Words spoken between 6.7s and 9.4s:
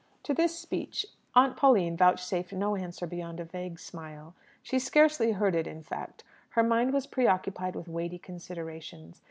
was preoccupied with weighty considerations.